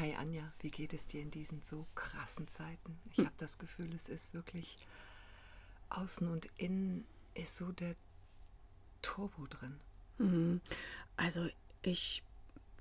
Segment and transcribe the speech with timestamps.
[0.00, 2.98] Hi Anja, wie geht es dir in diesen so krassen Zeiten?
[3.10, 3.26] Ich Hm.
[3.26, 4.78] habe das Gefühl, es ist wirklich
[5.90, 7.96] außen und innen ist so der
[9.02, 9.78] Turbo drin.
[10.18, 10.60] Mhm.
[11.16, 11.46] Also
[11.82, 12.22] ich,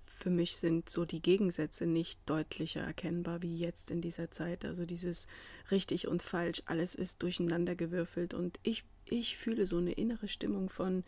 [0.05, 4.65] für mich sind so die Gegensätze nicht deutlicher erkennbar wie jetzt in dieser Zeit.
[4.65, 5.27] Also dieses
[5.71, 11.03] richtig und falsch, alles ist durcheinandergewürfelt und ich, ich fühle so eine innere Stimmung von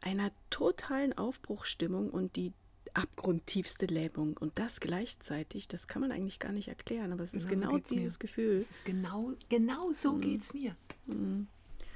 [0.00, 2.52] einer totalen Aufbruchsstimmung und die
[2.94, 7.48] abgrundtiefste Lähmung und das gleichzeitig, das kann man eigentlich gar nicht erklären, aber es ist
[7.48, 7.96] Genau so genau mir.
[8.00, 8.56] dieses Gefühl.
[8.56, 10.76] Es ist genau, genau so geht's mir.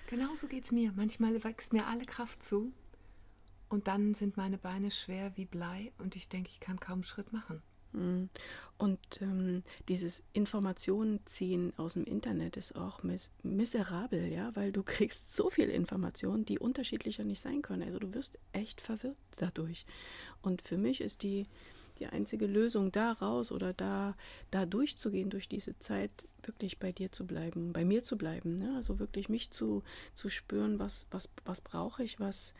[0.09, 0.93] Genau so geht's mir.
[0.97, 2.73] Manchmal wächst mir alle Kraft zu
[3.69, 7.33] und dann sind meine Beine schwer wie Blei und ich denke, ich kann kaum Schritt
[7.33, 7.63] machen.
[7.93, 8.25] Mm.
[8.79, 14.83] Und ähm, dieses Informationen ziehen aus dem Internet ist auch mis miserabel, ja, weil du
[14.85, 17.83] kriegst so viel Informationen, die unterschiedlicher nicht sein können.
[17.83, 19.87] Also du wirst echt verwirrt dadurch.
[20.43, 21.47] Und für mich ist die,
[21.99, 24.15] die einzige Lösung da raus oder da,
[24.51, 28.57] da durchzugehen durch diese Zeit, wirklich bei dir zu bleiben, bei mir zu bleiben.
[28.57, 28.75] Ne?
[28.77, 32.53] Also wirklich mich zu, zu spüren, was, was, was brauche ich, was,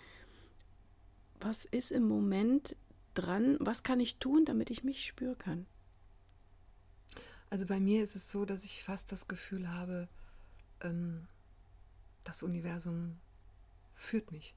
[1.41, 2.75] was ist im Moment
[3.19, 5.67] dran, was kann ich tun, damit ich mich spüren kann.
[7.51, 10.09] Also bei mir ist es so, dass ich fast das Gefühl habe,
[10.81, 11.27] ähm,
[12.25, 13.19] das Universum
[13.93, 14.55] führt mich.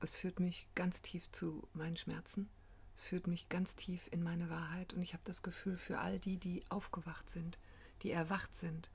[0.00, 2.48] Es führt mich ganz tief zu meinen Schmerzen.
[2.94, 4.92] Es führt mich ganz tief in meine Wahrheit.
[4.94, 7.58] Und ich habe das Gefühl, für all die, die aufgewacht sind,
[8.02, 8.90] die erwacht sind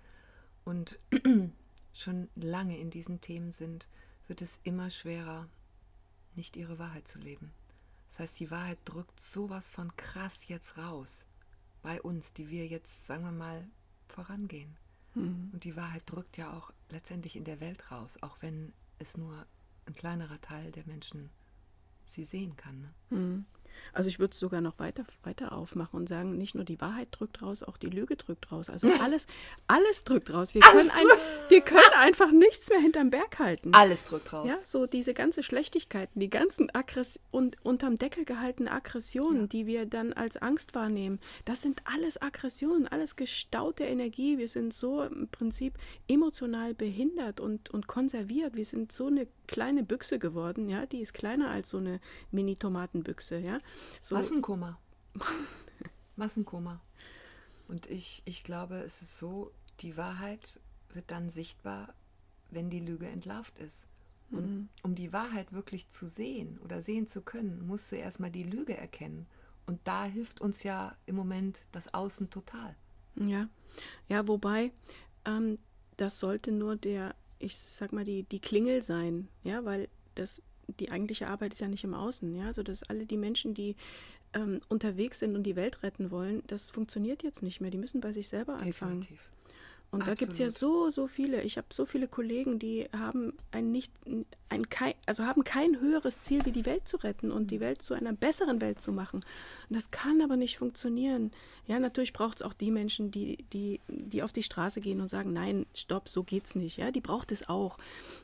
[0.64, 1.00] und
[1.94, 3.90] schon lange in diesen Themen sind,
[4.28, 5.50] wird es immer schwerer,
[6.36, 7.52] nicht ihre Wahrheit zu leben.
[8.12, 11.26] Das heißt, die Wahrheit drückt sowas von krass jetzt raus
[11.82, 13.66] bei uns, die wir jetzt, sagen wir mal,
[14.10, 14.78] vorangehen.
[15.54, 19.46] Und die Wahrheit drückt ja auch letztendlich in der Welt raus, auch wenn es nur
[19.86, 21.30] ein kleinerer Teil der Menschen
[22.06, 22.82] sie sehen kann.
[22.82, 22.94] Ne?
[23.10, 23.46] Mhm.
[23.94, 27.10] Also ich würde es sogar noch weiter, weiter aufmachen und sagen, nicht nur die Wahrheit
[27.12, 28.70] drückt raus, auch die Lüge drückt raus.
[28.70, 29.28] Also alles,
[29.68, 30.54] alles drückt raus.
[30.54, 31.06] Wir können, ein,
[31.50, 33.74] wir können einfach nichts mehr hinterm Berg halten.
[33.74, 34.48] Alles drückt raus.
[34.48, 39.86] Ja, so diese ganze Schlechtigkeiten, die ganzen Aggress und unterm Deckel gehaltene Aggressionen, die wir
[39.86, 44.38] dann als Angst wahrnehmen, das sind alles Aggressionen, alles gestaute Energie.
[44.38, 48.56] Wir sind so im Prinzip emotional behindert und, und konserviert.
[48.56, 52.00] Wir sind so eine kleine Büchse geworden, ja, die ist kleiner als so eine
[52.32, 53.60] Mini-Tomatenbüchse, ja.
[54.02, 54.80] So, Massenkoma.
[56.16, 56.82] Massenkoma.
[57.68, 60.60] Und ich, ich glaube, es ist so, die Wahrheit
[60.94, 61.94] wird dann sichtbar,
[62.50, 63.88] wenn die Lüge entlarvt ist.
[64.32, 68.44] Und um die Wahrheit wirklich zu sehen oder sehen zu können, musst du erstmal die
[68.44, 69.28] Lüge erkennen.
[69.66, 72.76] Und da hilft uns ja im Moment das Außen total.
[73.16, 73.50] Ja,
[74.08, 74.72] ja, wobei
[75.26, 75.58] ähm,
[75.98, 80.42] das sollte nur der, ich sag mal, die, die Klingel sein, ja, weil das,
[80.80, 83.76] die eigentliche Arbeit ist ja nicht im Außen, ja, so dass alle die Menschen, die
[84.34, 87.72] ähm, unterwegs sind und die Welt retten wollen, das funktioniert jetzt nicht mehr.
[87.72, 89.06] Die müssen bei sich selber anfangen.
[89.92, 91.42] Und da gibt es ja so, so viele.
[91.42, 93.92] Ich habe so viele Kollegen, die haben ein nicht,
[94.48, 97.82] ein kein, also haben kein höheres Ziel, wie die Welt zu retten und die Welt
[97.82, 99.26] zu einer besseren Welt zu machen.
[99.70, 101.32] Und das kann aber nicht funktionieren.
[101.68, 105.10] Ja, natürlich braucht es auch die Menschen, die, die, die auf die Straße gehen und
[105.10, 106.78] sagen, nein, stopp, so geht's nicht.
[106.78, 107.78] Ja, die braucht es auch.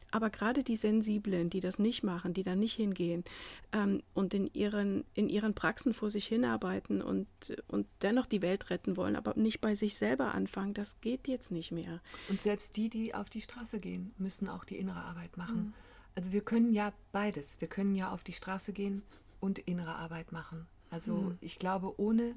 [0.09, 3.25] Aber gerade die Sensiblen, die das nicht machen, die da nicht hingehen
[3.73, 7.27] ähm, und in ihren, in ihren Praxen vor sich hinarbeiten und,
[7.67, 11.51] und dennoch die Welt retten wollen, aber nicht bei sich selber anfangen, das geht jetzt
[11.51, 12.01] nicht mehr.
[12.29, 15.73] Und selbst die, die auf die Straße gehen, müssen auch die innere Arbeit machen.
[16.15, 17.61] Also wir können ja beides.
[17.61, 19.03] Wir können ja auf die Straße gehen
[19.39, 20.67] und innere Arbeit machen.
[20.89, 22.35] Also ich glaube, ohne,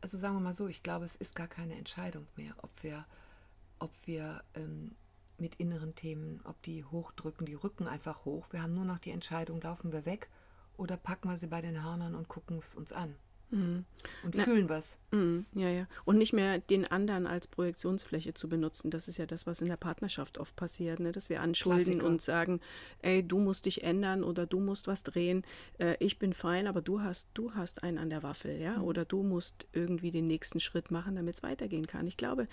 [0.00, 3.06] also sagen wir mal so, ich glaube, es ist gar keine Entscheidung mehr, ob wir,
[3.78, 4.92] ob wir ähm,
[5.38, 8.46] mit inneren Themen, ob die hochdrücken, die rücken einfach hoch.
[8.50, 10.28] Wir haben nur noch die Entscheidung, laufen wir weg
[10.76, 13.16] oder packen wir sie bei den Hörnern und gucken es uns an.
[13.52, 14.96] Und fühlen was.
[15.10, 15.86] Mm, ja, ja.
[16.04, 18.90] Und nicht mehr den anderen als Projektionsfläche zu benutzen.
[18.90, 21.12] Das ist ja das, was in der Partnerschaft oft passiert, ne?
[21.12, 22.06] dass wir anschulden Klassiker.
[22.06, 22.60] und sagen,
[23.02, 25.44] ey, du musst dich ändern oder du musst was drehen.
[25.78, 28.80] Äh, ich bin fein, aber du hast, du hast einen an der Waffel, ja.
[28.80, 32.06] Oder du musst irgendwie den nächsten Schritt machen, damit es weitergehen kann.
[32.06, 32.48] Ich glaube,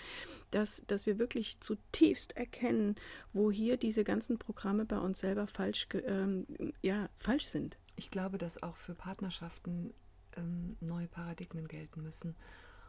[0.51, 2.95] dass, dass wir wirklich zutiefst erkennen,
[3.31, 6.45] wo hier diese ganzen Programme bei uns selber falsch, ähm,
[6.81, 7.77] ja, falsch sind.
[7.95, 9.93] Ich glaube, dass auch für Partnerschaften
[10.39, 12.35] ähm, neue Paradigmen gelten müssen.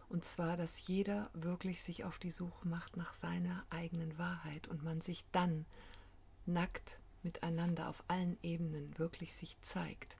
[0.08, 4.82] Und zwar, dass jeder wirklich sich auf die Suche macht nach seiner eigenen Wahrheit und
[4.82, 5.67] man sich dann
[6.47, 10.17] nackt miteinander auf allen Ebenen wirklich sich zeigt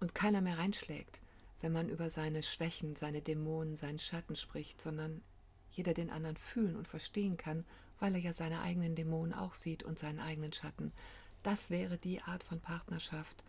[0.00, 1.20] und keiner mehr reinschlägt,
[1.60, 5.22] wenn man über seine Schwächen, seine Dämonen, seinen Schatten spricht, sondern
[5.70, 7.64] jeder den anderen fühlen und verstehen kann,
[8.00, 10.92] weil er ja seine eigenen Dämonen auch sieht und seinen eigenen Schatten.
[11.42, 13.42] Das wäre die Art von Partnerschaft,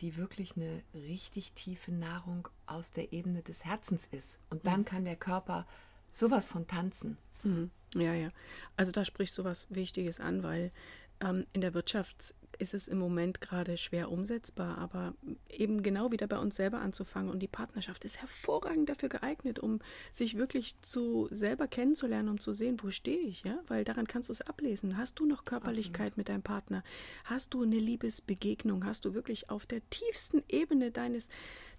[0.00, 4.38] die wirklich eine richtig tiefe Nahrung aus der Ebene des Herzens ist.
[4.50, 5.66] Und dann kann der Körper
[6.08, 7.18] sowas von tanzen.
[7.42, 7.70] Mhm.
[7.94, 8.30] Ja, ja.
[8.76, 10.72] Also da sprichst du was Wichtiges an, weil
[11.20, 15.14] ähm, in der Wirtschaft ist es im Moment gerade schwer umsetzbar, aber
[15.48, 17.30] eben genau wieder bei uns selber anzufangen.
[17.30, 22.52] Und die Partnerschaft ist hervorragend dafür geeignet, um sich wirklich zu selber kennenzulernen, um zu
[22.52, 23.58] sehen, wo stehe ich, ja?
[23.68, 24.96] Weil daran kannst du es ablesen.
[24.96, 26.82] Hast du noch Körperlichkeit mit deinem Partner?
[27.24, 28.84] Hast du eine Liebesbegegnung?
[28.84, 31.28] Hast du wirklich auf der tiefsten Ebene deines,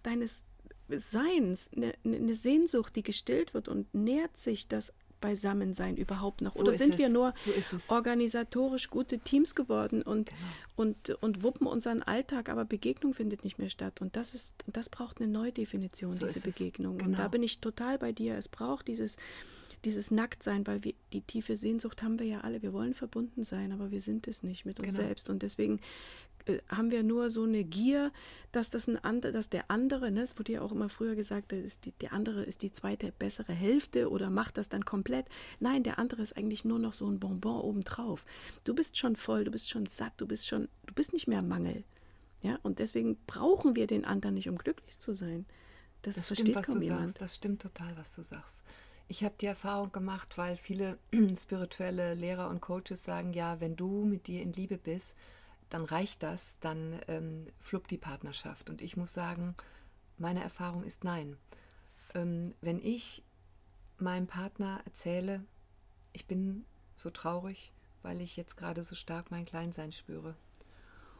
[0.03, 0.45] deines
[0.87, 6.51] Seins eine, eine Sehnsucht, die gestillt wird und nährt sich das Beisammensein überhaupt noch?
[6.51, 6.99] So Oder sind es.
[6.99, 10.39] wir nur so organisatorisch gute Teams geworden und, genau.
[10.75, 14.01] und, und wuppen unseren Alltag, aber Begegnung findet nicht mehr statt?
[14.01, 16.97] Und das ist, das braucht eine Neudefinition, so diese Begegnung.
[16.97, 17.09] Genau.
[17.09, 18.35] Und da bin ich total bei dir.
[18.37, 19.17] Es braucht dieses
[19.85, 22.61] dieses Nacktsein, weil wir die tiefe Sehnsucht haben wir ja alle.
[22.61, 25.07] Wir wollen verbunden sein, aber wir sind es nicht mit uns genau.
[25.07, 25.29] selbst.
[25.29, 25.79] Und deswegen
[26.45, 28.11] äh, haben wir nur so eine Gier,
[28.51, 31.53] dass das ein andere, dass der andere, ne, es wurde ja auch immer früher gesagt,
[31.53, 35.27] ist die, der andere ist die zweite bessere Hälfte oder macht das dann komplett.
[35.59, 38.25] Nein, der andere ist eigentlich nur noch so ein Bonbon obendrauf.
[38.63, 41.41] Du bist schon voll, du bist schon satt, du bist schon, du bist nicht mehr
[41.41, 41.83] Mangel.
[42.41, 45.45] Ja, und deswegen brauchen wir den anderen nicht, um glücklich zu sein.
[46.01, 47.09] Das, das versteht stimmt, kaum jemand.
[47.09, 47.21] Sagst.
[47.21, 48.63] Das stimmt total, was du sagst.
[49.11, 50.99] Ich habe die Erfahrung gemacht, weil viele
[51.35, 55.15] spirituelle Lehrer und Coaches sagen, ja, wenn du mit dir in Liebe bist,
[55.71, 58.69] dann reicht das, dann ähm, fluppt die Partnerschaft.
[58.69, 59.55] Und ich muss sagen,
[60.19, 61.37] meine Erfahrung ist nein.
[62.13, 63.23] Ähm, wenn ich
[63.97, 65.43] meinem Partner erzähle,
[66.13, 66.65] ich bin
[66.95, 67.73] so traurig,
[68.03, 70.35] weil ich jetzt gerade so stark mein Kleinsein spüre,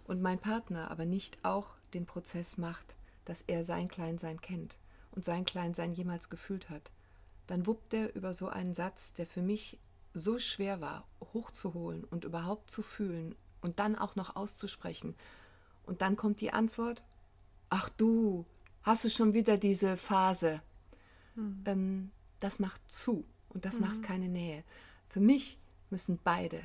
[0.04, 2.96] und mein Partner aber nicht auch den Prozess macht,
[3.26, 4.78] dass er sein Kleinsein kennt
[5.12, 6.92] und sein Kleinsein jemals gefühlt hat,
[7.50, 9.80] dann wuppt er über so einen Satz, der für mich
[10.14, 15.16] so schwer war, hochzuholen und überhaupt zu fühlen und dann auch noch auszusprechen.
[15.84, 17.04] Und dann kommt die Antwort,
[17.70, 18.46] ach du,
[18.84, 20.62] hast du schon wieder diese Phase.
[21.34, 21.64] Mhm.
[21.66, 23.82] Ähm, das macht zu und das mhm.
[23.82, 24.64] macht keine Nähe.
[25.08, 25.60] Für mich
[25.90, 26.62] müssen beide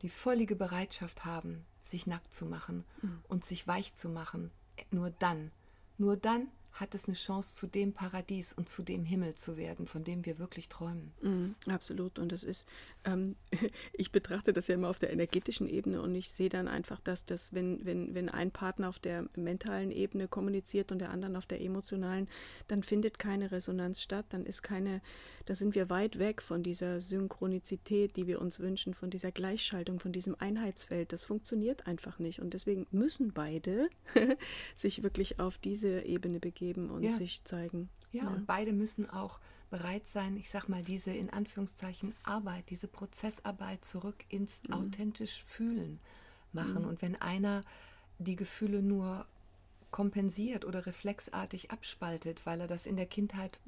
[0.00, 3.20] die völlige Bereitschaft haben, sich nackt zu machen mhm.
[3.28, 4.50] und sich weich zu machen.
[4.90, 5.50] Nur dann,
[5.98, 9.86] nur dann hat es eine Chance, zu dem Paradies und zu dem Himmel zu werden,
[9.86, 11.12] von dem wir wirklich träumen.
[11.20, 12.18] Mm, absolut.
[12.18, 12.68] Und es ist,
[13.04, 13.36] ähm,
[13.92, 17.24] ich betrachte das ja immer auf der energetischen Ebene und ich sehe dann einfach, dass
[17.24, 21.46] das, wenn, wenn, wenn ein Partner auf der mentalen Ebene kommuniziert und der andere auf
[21.46, 22.28] der emotionalen,
[22.68, 25.00] dann findet keine Resonanz statt, dann ist keine,
[25.46, 30.00] da sind wir weit weg von dieser Synchronizität, die wir uns wünschen, von dieser Gleichschaltung,
[30.00, 31.12] von diesem Einheitsfeld.
[31.12, 32.40] Das funktioniert einfach nicht.
[32.40, 33.88] Und deswegen müssen beide
[34.74, 37.12] sich wirklich auf diese Ebene begeben geben und ja.
[37.12, 37.88] sich zeigen.
[38.12, 39.40] Ja, ja, und beide müssen auch
[39.72, 44.74] bereit sein, ich sag mal, diese in Anführungszeichen Arbeit, diese Prozessarbeit zurück ins mhm.
[44.74, 45.98] authentisch Fühlen
[46.52, 46.82] machen.
[46.82, 46.88] Mhm.
[46.88, 47.62] Und wenn einer
[48.18, 49.26] die Gefühle nur
[49.90, 53.58] kompensiert oder reflexartig abspaltet, weil er das in der Kindheit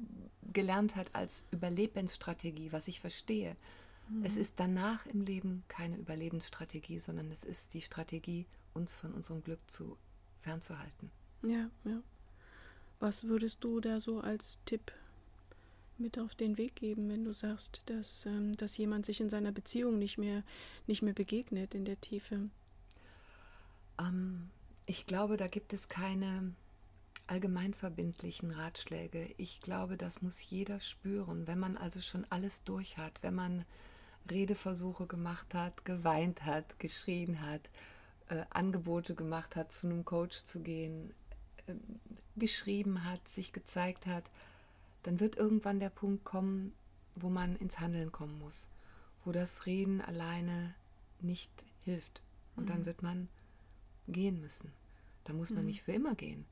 [0.53, 3.55] gelernt hat als Überlebensstrategie, was ich verstehe.
[4.07, 4.25] Mhm.
[4.25, 9.43] Es ist danach im Leben keine Überlebensstrategie, sondern es ist die Strategie, uns von unserem
[9.43, 9.97] Glück zu
[10.41, 11.09] fernzuhalten.
[11.41, 11.99] Ja, ja.
[12.99, 14.91] Was würdest du da so als Tipp
[15.99, 19.51] mit auf den Weg geben, wenn du sagst, dass, ähm, dass jemand sich in seiner
[19.51, 20.43] Beziehung nicht mehr,
[20.87, 22.49] nicht mehr begegnet in der Tiefe?
[23.99, 24.49] Ähm,
[24.85, 26.53] ich glaube, da gibt es keine
[27.27, 29.33] allgemeinverbindlichen Ratschläge.
[29.37, 33.65] Ich glaube, das muss jeder spüren, wenn man also schon alles durch hat, wenn man
[34.29, 37.69] Redeversuche gemacht hat, geweint hat, geschrien hat,
[38.29, 41.13] äh, Angebote gemacht hat, zu einem Coach zu gehen,
[41.67, 41.73] äh,
[42.35, 44.29] geschrieben hat, sich gezeigt hat,
[45.05, 46.73] dann wird irgendwann der Punkt kommen,
[47.15, 48.67] wo man ins Handeln kommen muss,
[49.23, 50.73] wo das Reden alleine
[51.21, 52.23] nicht hilft.
[52.55, 52.67] Und mhm.
[52.67, 53.29] dann wird man
[54.07, 54.73] gehen müssen.
[55.23, 55.67] Da muss man mhm.
[55.67, 56.45] nicht für immer gehen.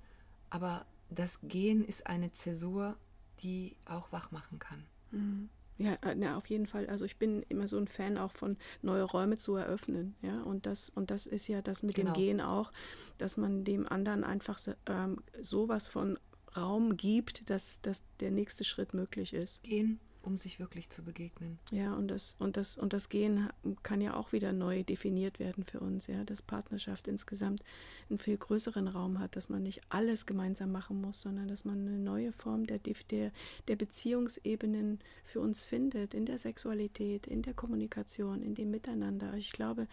[0.52, 2.96] Aber das Gehen ist eine Zäsur,
[3.40, 4.84] die auch wach machen kann.
[5.10, 5.50] Mhm.
[5.80, 6.88] Ja, na, äh, auf jeden Fall.
[6.88, 10.16] Also ich bin immer so ein Fan auch von neue Räume zu eröffnen.
[10.22, 12.14] Ja, und das, und das ist ja das mit genau.
[12.14, 12.72] dem Gehen auch,
[13.18, 16.20] dass man dem anderen einfach ähm, sowas von
[16.56, 19.64] Raum gibt, dass, dass der nächste Schritt möglich ist.
[19.64, 21.60] Gehen um sich wirklich zu begegnen.
[21.70, 23.50] Ja, und das, und das, und das Gehen
[23.84, 27.64] kann ja auch wieder neu definiert werden für uns, ja, dass Partnerschaft insgesamt
[28.10, 31.86] einen viel größeren Raum hat, dass man nicht alles gemeinsam machen muss, sondern dass man
[31.86, 33.32] eine neue Form der, der,
[33.68, 39.34] der Beziehungsebenen für uns findet, in der Sexualität, in der Kommunikation, in dem Miteinander.
[39.34, 39.88] Ich glaube,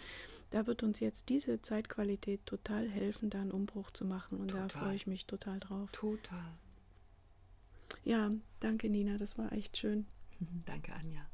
[0.50, 4.38] da wird uns jetzt diese Zeitqualität total helfen, da einen Umbruch zu machen.
[4.38, 4.68] Und total.
[4.68, 5.90] da freue ich mich total drauf.
[5.90, 6.52] Total.
[8.04, 10.06] Ja, danke Nina, das war echt schön.
[10.66, 11.28] Danke, Anja.